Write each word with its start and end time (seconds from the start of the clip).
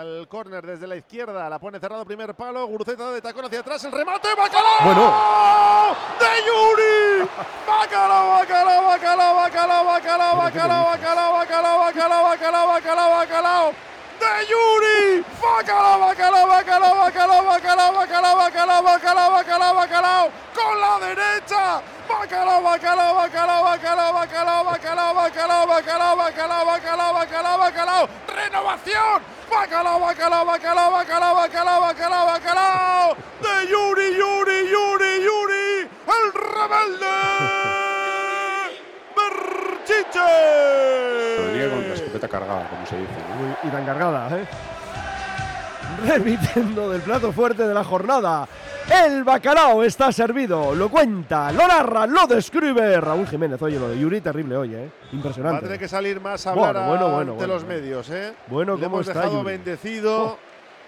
al 0.00 0.26
córner 0.28 0.66
desde 0.66 0.86
la 0.86 0.96
izquierda. 0.96 1.48
La 1.48 1.58
pone 1.58 1.78
cerrado 1.78 2.04
primer 2.04 2.34
palo. 2.34 2.66
Guruceta 2.66 3.10
de 3.12 3.20
tacón 3.20 3.44
hacia 3.44 3.60
atrás. 3.60 3.84
El 3.84 3.92
remate. 3.92 4.28
¡Bacalao! 4.34 4.78
Bueno. 4.84 5.96
¡De 6.18 6.26
Yuri! 6.46 7.28
¡Bacalao, 7.66 8.38
bacalao, 8.38 8.84
bacalao, 8.86 9.34
bacalao, 9.36 9.84
bacalao, 9.84 10.36
bacalao, 10.36 10.84
bacalao, 10.84 11.32
bacalao, 11.32 11.78
bacalao, 11.80 12.24
bacalao, 12.24 12.68
bacalao, 12.68 13.10
bacalao! 13.10 13.72
¡De 14.20 14.46
Yuri! 14.50 15.24
¡Bacalao, 15.40 16.00
bacalao, 16.00 16.46
bacalao, 16.46 16.96
bacalao, 16.96 17.44
bacalao, 17.44 17.92
bacalao, 17.94 18.36
bacalao, 18.36 18.82
bacalao, 18.82 19.30
bacalao, 19.32 19.74
bacalao! 19.74 20.30
¡Con 20.54 20.80
la 20.80 20.98
derecha! 21.06 21.82
¡Bacalao, 22.08 22.62
bacalao, 22.62 23.14
bacalao, 23.14 23.64
bacalao, 23.64 24.12
bacalao, 24.14 24.64
bacalao, 24.64 25.14
bacalao, 25.14 25.66
bacalao, 25.66 26.16
bacalao, 26.16 26.16
bacalao, 26.16 26.64
bacalao, 26.66 27.14
bacalao! 27.14 27.59
¡Renovación! 27.70 29.22
¡Bacalao, 29.48 30.00
bacalao, 30.00 30.44
bacalao, 30.44 30.90
bacalao, 30.92 31.34
bacalao, 31.36 31.80
bacalao, 31.80 32.26
bacalao! 32.26 33.16
¡De 33.40 33.68
Yuri, 33.68 34.16
Yuri, 34.16 34.68
Yuri, 34.70 35.22
Yuri! 35.22 35.88
¡El 36.06 36.32
rebelde! 36.34 37.16
Venía 41.46 41.70
con 41.70 41.80
la 41.80 41.88
¡Berchiche! 41.88 41.94
escopeta 41.94 42.28
cargada, 42.28 42.68
como 42.68 42.86
se 42.86 42.96
dice. 42.96 43.12
y 43.62 43.68
tan 43.68 43.84
cargada, 43.86 44.36
¿eh? 44.36 44.46
Repitiendo 46.06 46.90
del 46.90 47.00
plato 47.02 47.32
fuerte 47.32 47.66
de 47.66 47.74
la 47.74 47.84
jornada. 47.84 48.48
El 49.06 49.22
bacalao 49.24 49.82
está 49.84 50.10
servido. 50.10 50.74
Lo 50.74 50.88
cuenta, 50.88 51.52
lo 51.52 51.66
narra, 51.66 52.06
lo 52.06 52.26
describe 52.26 53.00
Raúl 53.00 53.26
Jiménez. 53.26 53.60
Oye, 53.62 53.78
lo 53.78 53.88
de 53.88 53.98
Yuri 53.98 54.20
terrible 54.20 54.56
hoy, 54.56 54.74
¿eh? 54.74 54.90
Va 55.04 55.08
a 55.10 55.14
Impresionante. 55.14 55.62
tener 55.62 55.78
que 55.78 55.88
salir 55.88 56.20
más 56.20 56.46
a 56.46 56.50
hablar 56.50 56.74
Bueno, 56.74 56.86
bueno, 56.88 57.04
bueno, 57.06 57.18
ante 57.20 57.32
bueno, 57.34 57.54
los 57.54 57.64
bueno. 57.64 57.80
medios, 57.80 58.10
¿eh? 58.10 58.34
Bueno, 58.48 58.74
Le 58.76 58.82
¿cómo 58.84 58.96
hemos 58.96 59.08
está 59.08 59.20
dejado 59.20 59.38
Yuri? 59.42 59.52
bendecido. 59.52 60.22
Oh. 60.24 60.38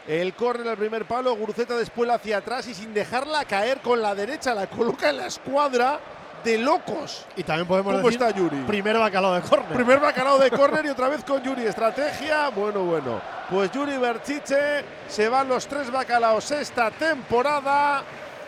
El 0.09 0.35
córner 0.35 0.67
al 0.69 0.77
primer 0.77 1.05
palo, 1.05 1.37
Guruceta 1.37 1.77
después 1.77 2.11
hacia 2.11 2.39
atrás 2.39 2.67
y 2.67 2.75
sin 2.75 2.93
dejarla 2.93 3.45
caer 3.45 3.79
con 3.79 4.03
la 4.03 4.17
derecha, 4.17 4.53
la 4.53 4.67
coloca 4.67 5.11
en 5.11 5.19
la 5.19 5.27
escuadra 5.27 6.01
de 6.43 6.59
locos. 6.59 7.25
Y 7.37 7.45
también 7.45 7.69
podemos 7.69 7.95
¿Cómo 7.95 8.09
decir 8.09 8.21
está 8.21 8.37
Yuri? 8.37 8.57
primer 8.67 8.99
bacalao 8.99 9.35
de 9.35 9.43
córner. 9.43 9.73
Primer 9.75 10.01
bacalao 10.01 10.39
de 10.41 10.51
córner 10.51 10.85
y 10.87 10.89
otra 10.89 11.09
vez 11.09 11.23
con 11.23 11.41
Yuri. 11.41 11.63
Estrategia, 11.67 12.49
bueno, 12.49 12.81
bueno. 12.83 13.21
Pues 13.53 13.71
Yuri 13.71 13.99
Berchiche 13.99 14.83
se 15.09 15.29
van 15.29 15.47
los 15.47 15.67
tres 15.67 15.91
bacalaos 15.91 16.51
esta 16.53 16.91
temporada. 16.91 18.03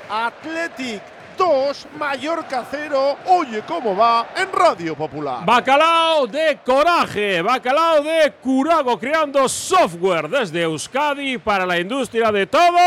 Athletic 0.09 1.03
2, 1.37 1.89
Mallorca 1.99 2.65
0. 2.71 3.19
Oye, 3.27 3.63
¿cómo 3.69 3.95
va? 3.95 4.29
En 4.35 4.51
Radio 4.51 4.97
Popular. 4.97 5.45
Bacalao 5.45 6.27
de 6.27 6.59
coraje, 6.65 7.43
bacalao 7.43 8.03
de 8.03 8.33
Curago, 8.41 8.99
creando 8.99 9.47
software 9.47 10.27
desde 10.27 10.63
Euskadi 10.63 11.37
para 11.37 11.67
la 11.67 11.79
industria 11.79 12.33
de 12.33 12.47
todo 12.47 12.79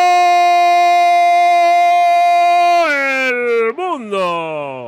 el 2.88 3.76
mundo. 3.76 4.87